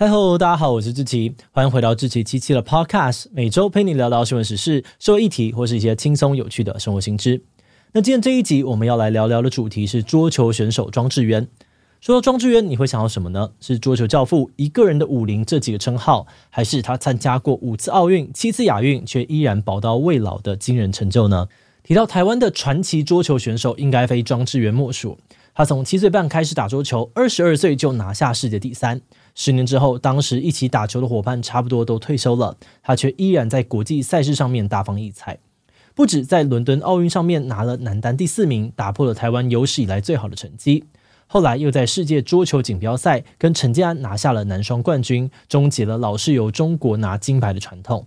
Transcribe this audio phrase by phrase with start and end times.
[0.00, 7.42] 嗨喽，大家好，我是志奇，欢迎回到志奇七七的 Podcast，每周陪你聊聊新闻时事、社会议题或是一些轻松有趣的生活新知。
[7.92, 11.46] 那今天这一集我们要来聊聊的主题是桌球选手庄智渊。
[12.00, 13.50] 说到庄智渊，你会想到什么呢？
[13.60, 21.46] 是桌球教父、一个人的武林这几个称号，还是他参加过五次奥运、七次亚运却依然宝刀未老的惊人成就呢？
[21.82, 25.18] 提到台湾的传奇桌球选手，应该非庄智渊莫属。
[25.52, 29.02] 他从七岁半开始打桌球，二十二岁就拿下世界第三。
[29.34, 35.38] 十年之后，当时一起打球的伙伴差不多都退休了，他却依然在国际赛事上面大放异彩。
[35.94, 40.84] 不止在伦敦奥运上面拿了男单第四名，打破了台湾有史以来最好的成绩。
[41.26, 48.06] 后来又在世界桌球锦标赛跟陈建安拿下了男双冠军，终结了老是由中国拿金牌的传统。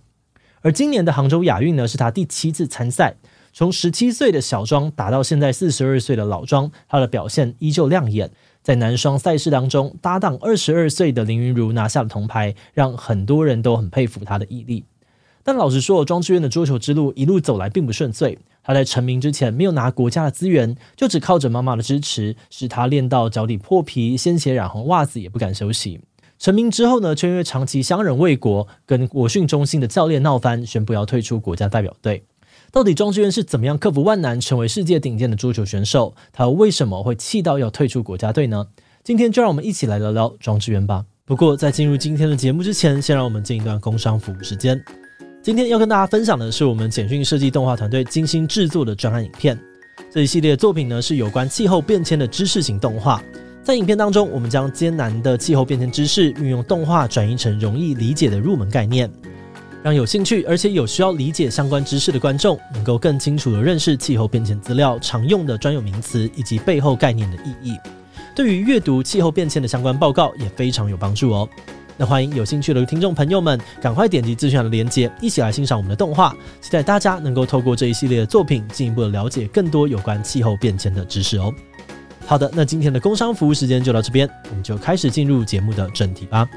[0.60, 3.16] 而今年的杭州亚运呢，是他第七次参赛。
[3.52, 8.30] 从十七岁的小庄打到现在四十二岁的老庄，他的表现依旧亮眼。
[8.64, 14.86] 在男双赛事当中，搭档二十二岁的林昀儒拿下了铜牌，让很多人都很佩服他的毅力。
[15.42, 18.38] 但老实说，庄智渊的桌球之路一路走来并不顺遂。
[18.62, 26.00] 他在成名之前没有拿国家的资源，就只靠着妈妈的支持，使他练到脚底破皮，鲜血染红袜子也不敢休息。
[26.38, 32.24] 成名之后呢，却因为长期相忍为国，跟国训中心的教练闹翻，宣布要退出国家代表队。
[32.74, 36.12] 到底庄智渊是怎么样克服万难，成为世界顶尖的桌球选手？
[36.32, 38.66] 他为什么会气到要退出国家队呢？
[39.04, 41.04] 今天就让我们一起来聊聊庄智渊吧。
[41.24, 44.82] 不过在进入今天的节目之前，先让我们进一段工商服务时间。
[45.40, 49.56] 今天要跟大家分享的是我们简讯设计动画团队精心制作的专案影片。
[50.10, 53.22] 这一系列作品呢，是有关气候变迁的知识型动画。
[53.62, 59.08] 在影片当中，我们将艰难的气候变迁知识运用动画转移成容易理解的入门概念。
[59.84, 67.76] 让有兴趣而且有需要理解相关知识的观众，能够更清楚地认识气候变迁资料常用的专有名词以及背后概念的意义。
[68.34, 71.46] 对于阅读气候变迁的相关报告也非常有帮助哦。
[71.98, 76.34] 那欢迎有兴趣的听众朋友们，赶快点击资讯的链接，一起来欣赏我们的动画。
[76.62, 81.52] 期待大家能够透过这一系列的作品，进一步的了解更多有关气候变迁的知识哦。
[82.24, 86.48] 好的，那今天的工商服务时间就到这边，我们就开始进入节目的正题吧。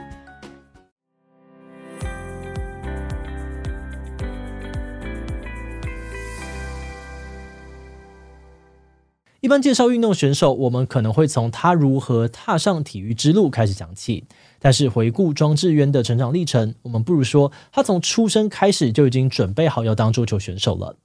[9.47, 14.25] 一般介绍运动选手，我们可能会从他如何踏上体育之路开始讲起。
[14.59, 20.97] 但是回顾庄智渊的成长历程，我们不如说他从出生开始就已经准备好要当桌球选手了。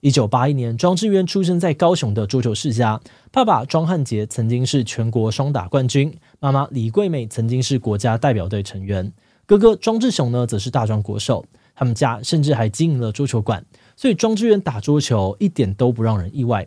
[0.00, 2.98] 一九八一年，庄智渊出生在高雄的桌球世家，
[3.30, 9.12] 爸爸庄汉杰曾经是全国双打冠军，妈妈李桂美曾经是国家代表队成员，
[9.44, 11.44] 哥哥庄智雄呢则是大专国手。
[11.74, 13.62] 他们家甚至还经营了桌球馆，
[13.94, 16.66] 所以庄智渊打桌球一点都不让人意外。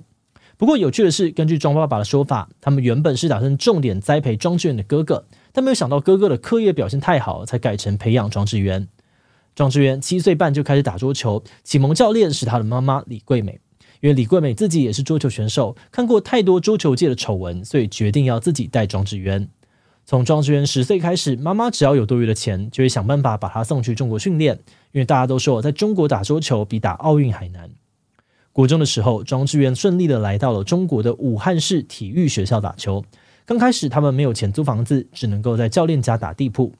[0.58, 8.88] 不过有趣的是，根据庄爸爸的说法，他们原本是打算重点栽培庄智渊的哥哥，但没有想到哥哥的课业表现太好，才改成培养庄智渊。
[9.56, 13.60] 庄智渊七岁半就开始打桌球，启蒙教练是他的妈妈李桂美。
[14.02, 19.48] 因为李桂美自己也是桌球选手，看过太多桌球界的丑闻，所以决定要自己带庄智渊。
[20.06, 24.60] 从庄智渊十岁开始，妈妈只要有多余的钱，就会想办法把他送去中国训练，
[24.92, 27.70] 因为大家都说在中国打桌球比打奥运还难。
[28.54, 33.04] 国中的时候，庄智渊顺利的来到了中国的武汉市体育学校打球。
[33.46, 36.72] 刚开始，他们没有钱租房子，只能够在教练家打地铺。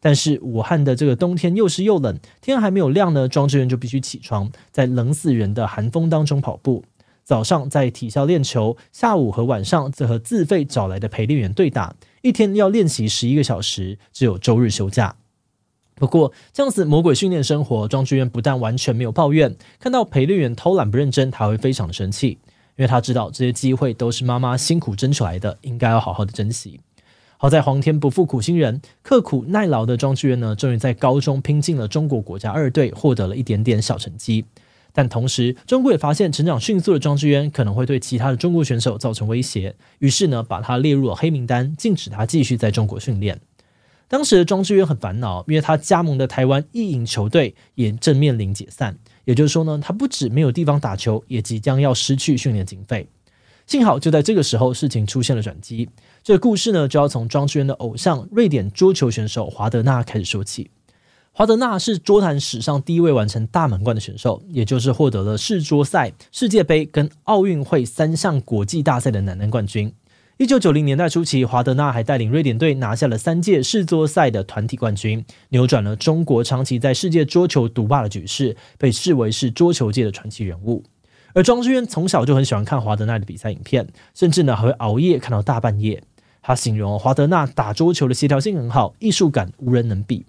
[0.00, 6.84] 但是武汉的这个冬天又湿又冷，天还没有亮呢，庄智渊就必须起床，在冷死人的寒风当中跑步。
[7.22, 15.14] 早上在体校练球，下午和晚上则和自费找来的陪练员对打，一天要练习十一个小时，只有周日休假。
[16.00, 22.38] 不过，这样子魔鬼训练生活，庄智渊不但完全没有抱怨，看到陪练员偷懒不认真，他会非常的生气，
[22.76, 26.80] 因为他知道这些机会都是妈妈辛苦争取来的，应该要好好的珍惜。
[27.36, 34.46] 好在皇天不负苦心人，刻苦耐劳的庄智渊呢，终于在高中拼进了中国国家二队，获得了一点点小成绩。
[34.92, 43.38] 但同时，中国也发现成长迅速的庄智渊可能会对其他的中国选手造成威胁，于是呢，把他列入了黑名单，禁止他继续在中国训练。
[44.10, 53.08] 当时的庄智渊很烦恼，因为他加盟的台湾一营球队也正面临解散，也就是说呢，他不止没有地方打球，也即将要失去训练经费。
[53.68, 55.88] 幸好就在这个时候，事情出现了转机。
[56.24, 60.72] 这个故事呢，就要从庄智渊的偶像瑞典桌球选手华德纳开始说起。
[61.30, 69.94] 华德纳是桌坛史上第一位完成大满贯的选手，也就是获得了世桌赛、世界杯跟奥运会三项国际大赛的男单冠军。
[70.40, 80.82] 一九九零年代初期，华德纳还带领瑞典队拿下了三届世桌赛的团体冠军，扭转了中国长期在世界桌球独霸的局势，被视为是桌球界的传奇人物。
[81.34, 86.02] 而庄智渊从小就很喜欢看华德纳的比赛影片，甚至呢还会熬夜看到大半夜。
[86.40, 90.24] 他形容华德纳打桌球的协调性很好，艺术感无人能比。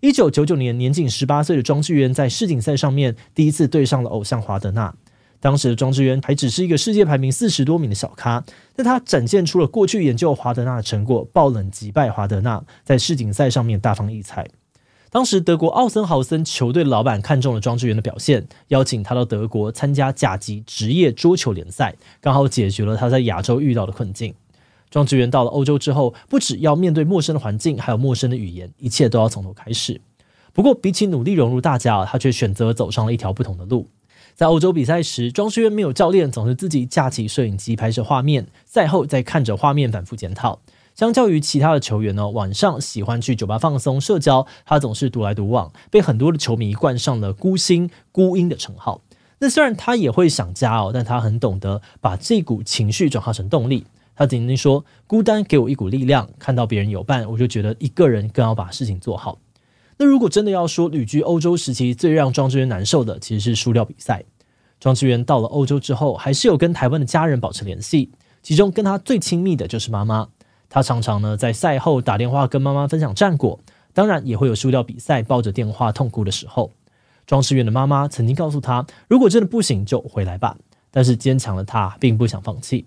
[0.00, 4.94] 一九九九年，年仅十八岁的庄智渊在世锦赛上面第一次对上了偶像华德纳。
[5.40, 8.44] 当时的庄智渊还只是一个世界排名四十多名的小咖，
[8.74, 14.48] 但他展现出了过去研究华德纳的成果，爆冷击败华德纳，在世锦赛上面大放异彩。
[15.10, 24.34] 当时德国奥森豪森球队老板看中了庄智渊的表现，邀请他到德国参加甲级职业桌球联赛，刚好解决了他在亚洲遇到的困境。
[24.90, 30.00] 庄智渊到了欧洲之后，不只要面对陌生的环境，还有陌生的语言，一切都要从头开始。
[30.52, 33.86] 不过，比起努力融入大家，他却选择走上了一条不同的路。
[34.38, 40.60] 在欧洲比赛时，庄智渊没有教练，总是自己架起摄影机拍摄画面，赛后再看着画面反复检讨。
[40.94, 49.00] 相较于其他的球员呢，晚上喜欢去酒吧放松社交，他总是独来独往，被很多的球迷冠上了“孤星”“孤鹰”的称号。
[49.40, 53.86] 那虽然他也会想家哦，但他很懂得把这股情绪转化成动力。
[54.14, 59.40] 他曾经说：“孤单给我一股力量，看到别人有伴，我就觉得一个人更要把事情做好。”
[59.98, 64.24] 那如果真的要说旅居欧洲时期最让庄智渊难受的，其实是输掉比赛。
[64.78, 70.28] 庄智渊到了欧洲之后，还是有跟台湾的家人保持联系，其中跟他最亲密的就是妈妈。
[70.70, 73.58] 他常常呢在赛后打电话跟妈妈分享战果，
[73.92, 76.70] 当然也会有输掉比赛抱着电话痛哭的时候。
[77.26, 80.56] 庄智渊的妈妈曾经告诉他，如果真的不行就回来吧，
[80.92, 82.86] 但是坚强的他并不想放弃。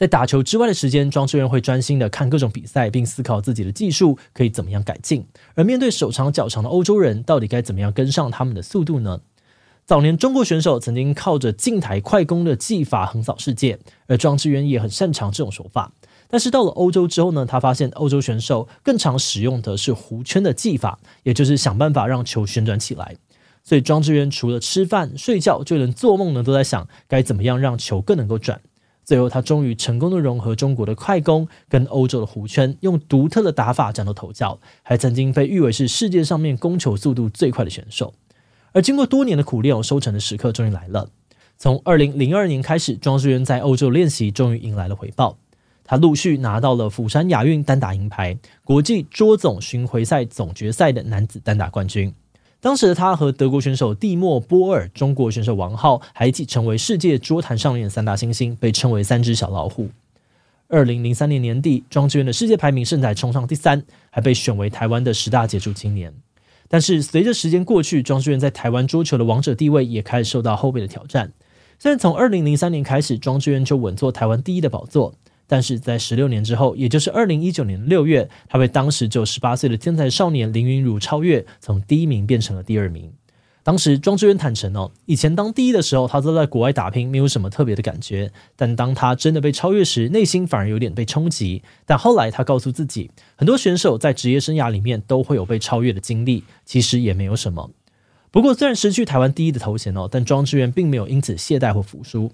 [0.00, 5.26] 在打球之外的时间，庄智渊会专心的看各种比赛，并思考自己的技术可以怎么样改进。
[5.54, 9.20] 而面对手长脚长的欧洲人，到底该怎么样跟上他们的速度呢？
[9.84, 15.92] 早年中国选手曾经靠着近台快攻的技法横扫世界，而庄智渊也很擅长这种手法。
[16.28, 23.16] 但是到了欧洲之后呢，他发现欧洲选手更常使用的是弧圈的技法，也就是想办法让球旋转起来。
[23.62, 28.62] 所以庄智渊除了吃饭睡觉，就连做梦呢都在想该怎么样让球更能够转。
[29.10, 38.14] 最后，他终于成功的融合中国的快攻跟欧洲的弧圈，用独特的打法崭露头角，还曾经被誉为是世界上面攻球速度最快的选手。
[38.70, 41.10] 而经过多年的苦练，收成的时刻终于来了。
[41.58, 45.36] 从二零零二年开始，庄智渊在欧洲练习，终于迎来了回报。
[45.82, 52.14] 他陆续拿到了釜山亚运单打银牌、国际桌总巡回赛总决赛的男子单打冠军。
[52.60, 59.88] 当时的他和德国选手蒂莫波尔、中国选手王皓还一起成为世界桌坛上面的三大新星，被称为“三只小老虎”。
[60.68, 66.12] 二零零三年年底，庄智渊的世界排名甚至冲上第三，还被选为台湾的十大杰出青年。
[66.68, 71.32] 但是随着时间过去，庄智渊在台湾桌球的王者地位也开始受到后辈的挑战。
[71.78, 75.14] 虽然从二零零三年开始，庄智渊就稳坐台湾第一的宝座。
[75.50, 83.12] 但是在十六年之后，也就是二零一九年六月，他被当时只有十八岁的天才少年林昀儒超越，从第一名变成了第二名。
[83.64, 88.30] 当时庄智渊坦诚哦，以前当第一的时候，他都在国外打拼，没有什么特别的感觉。
[88.54, 91.64] 但当他真的被超越时，内心反而有点被冲击。
[91.84, 97.72] 但后来他告诉自己，很多选手在职业生涯里面都会有被超越的经历，其实也没有什么。
[98.30, 102.30] 不过虽然失去台湾第一的头衔哦，但庄智渊并没有因此懈怠或服输。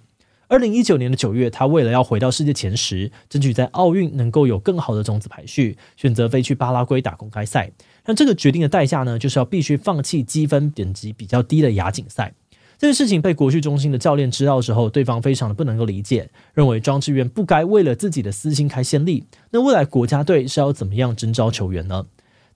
[0.49, 7.73] 二零一九年的九月，他为了要回到世界前十，争取在奥运能够有更好的种子排序，选择飞去巴拉圭打公开赛。
[8.05, 12.33] 那这个决定的代价呢，就是要必须放弃积分等级比较低的亚锦赛。
[12.79, 19.25] 这件事情被国训中心的教练知道之后，对方非常的不能够理解，认为庄智渊不该为了自己的私心开先例。
[19.51, 22.07] 那未来国家队是要怎么样征召球员呢？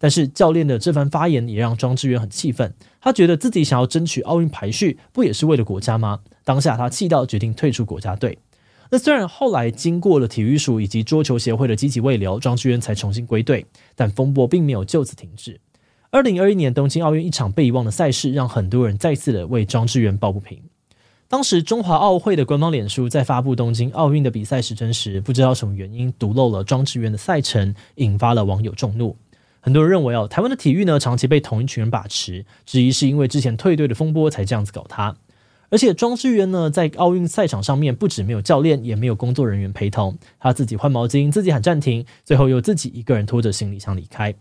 [0.03, 6.21] 但是教练的这番发言也让庄智渊很气愤，他觉得自己想要争取奥运排序，不也是为了国家吗？
[6.43, 8.39] 当下他气到决定退出国家队。
[8.91, 15.61] 那虽然后来经过了体育署以及桌球协会的积极慰留，庄智渊才重新归队，但风波并没有就此停止。
[16.11, 20.61] 二零二一年东京奥运一场被遗忘的赛事，让很多人再次的为庄智渊抱不平。
[21.29, 29.15] 当时中华奥会的官方脸书在发布东京奥运的比赛时程时，不知道什么原因读漏了庄智渊的赛程，引发了网友众怒。
[29.61, 35.17] 很多人认为哦，台湾的体育呢，长期被同一群人把持，质疑是因为之前退队的风波才这样子搞他。
[35.69, 44.35] 而且庄智渊呢，在奥运赛场上面不止没有教练，也没有工作人员陪同，他自己换毛巾，自己喊暂停，最后又自己一个人拖着行李箱离开。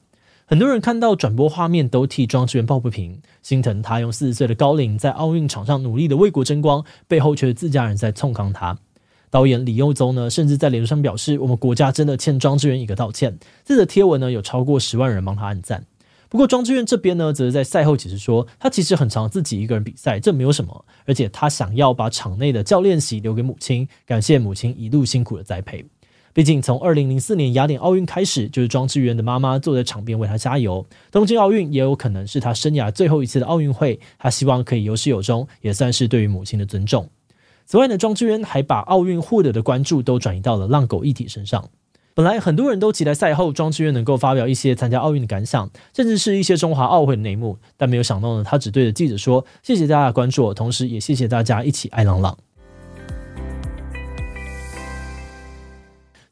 [0.46, 8.80] 很多人看到转播画面都替庄智渊抱不平，心疼他用四十岁的高龄在奥运场上努力的为国争光，背后却是自家人在冲康他。
[9.30, 15.86] 导演李幼宗呢，甚至在脸书上表示：“我们国家真的欠庄智渊一个道歉。”这则贴文呢，有超过十万人帮他按赞。
[16.30, 20.86] 不过庄智渊这边呢，则是在赛后解释说，他其实很常自己一个人比赛，这没有什么。
[21.06, 25.86] 而且他想要把场内的教练席留给母亲，感谢母亲一路辛苦的栽培。
[26.32, 30.86] 毕竟从二零零四年雅典奥运开始，就是庄智渊的妈妈坐在场边为他加油。
[31.12, 37.10] 东京奥运也有可能是他生涯最后一次的奥运会，他希望可以有始有终，也算是对于母亲的尊重。
[37.70, 41.70] 此外呢，庄智渊还把奥运获得的关注都转移到了浪狗一体身上。
[42.16, 52.36] 本来很多人都期待赛后庄智渊能够发表一些参加奥运的感想，甚至是一些中华奥会的内幕，但没有想到呢，他只对着记者说：“谢谢大家的关注，同时也谢谢大家一起爱浪浪。”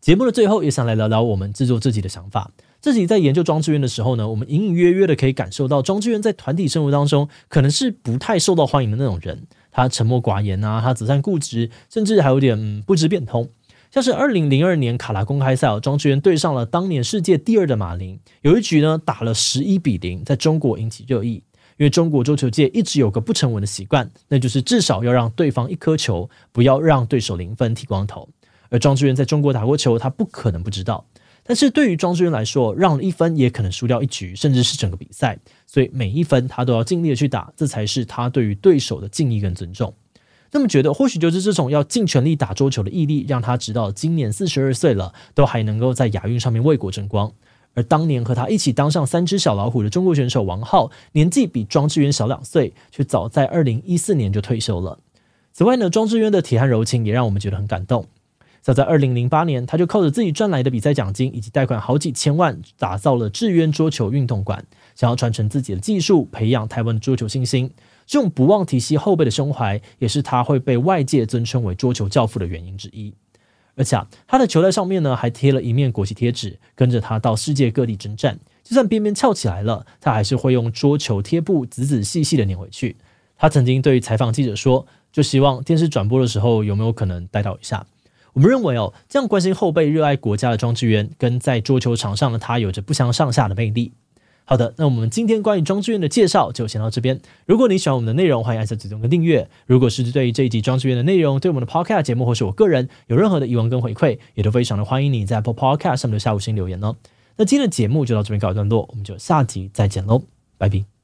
[0.02, 2.50] 节目的最后，也想来聊聊我们制作自己的想法。
[2.80, 9.46] 自己在研究庄智渊的时候呢，我们隐隐约约的可以感受到，庄智渊在团体生活当中可能是不太受到欢迎的那种人。
[9.78, 13.48] 他沉默寡言啊，他择善固执，甚至还有点、不知变通。
[13.92, 21.44] 像是二零零二年卡拉公开赛，庄智渊对上了当年世界第二的马林，有一局呢打了十一比零，在中国引起热议。
[21.78, 28.28] 因为中国桌球界一直有个不成文的习惯，那就是至少要让对方一颗球，不要让对手零分剃光头。
[28.72, 31.06] 而庄智渊在中国打过球，他不可能不知道。
[31.44, 35.38] 但是对于庄智渊来说，让了一分也可能输掉一局，甚至是整个比赛。
[35.68, 39.94] 所以每一分他都要尽力的去打，这才是他对于对手的敬意跟尊重。
[40.54, 47.32] 那么觉得或许就是这种要尽全力打桌球的毅力，让他直到今年四十二岁了，都还能够在亚运上面为国争光。
[47.74, 54.98] 而当年和他一起当上三只小老虎的中国选手王浩，年纪比庄智渊小两岁，却早在二零一四年就退休了。
[55.52, 58.08] 此外呢，庄智渊的铁汉柔情也让我们觉得很感动。
[58.68, 64.62] 早在二零零八年，他就靠着自己赚来的比赛奖金以及贷款好几千万，打造了智渊桌球运动馆，
[64.94, 67.72] 想要传承自己的技术，培养台湾桌球新星。
[68.06, 73.14] 这种不忘提携后辈的胸怀，也是他会被外界尊称为桌球教父的原因之一。
[73.78, 78.38] 而且啊，他的球袋上面呢，还贴了一面国旗贴纸，跟着他到世界各地征战。
[78.66, 82.98] 就算边边翘起来了，他还是会用桌球贴布仔仔细细的粘回去。
[83.38, 87.86] 他曾经对采访记者说：“就希望电视转播的时候，有没有可能带到一下。”
[88.38, 93.94] 我们认为哦，这样关心后辈、热爱国家的庄智渊，跟在桌球场上的他有着不相上下的魅力。
[94.46, 97.20] 好的，那我们今天关于庄智渊的介绍就先到这边。
[97.48, 99.50] 如果你喜欢我们的内容，欢迎按下指定跟订阅。
[99.66, 106.96] 如果是对于这一集庄智渊的内容，对我们的 Podcast 节目或是我个人有任何的疑问跟回馈，也都非常的欢迎你在 Apple Podcast 上面留下五星留言哦。
[107.38, 110.22] 那今天的节目就到这边告一段落，我们就下集再见喽，
[110.60, 110.97] 拜拜。